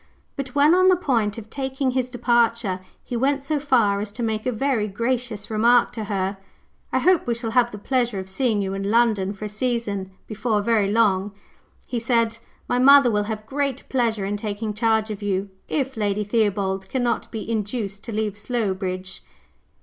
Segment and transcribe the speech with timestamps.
[0.35, 4.23] But, when on the point of taking his departure, he went so far as to
[4.23, 6.37] make a very gracious remark to her.
[6.91, 10.09] "I hope we shall have the pleasure of seeing you in London for a season,
[10.25, 11.33] before very long,"
[11.85, 16.23] he said: "my mother will have great pleasure in taking charge of you, if Lady
[16.23, 19.21] Theobald cannot be induced to leave Slowbridge."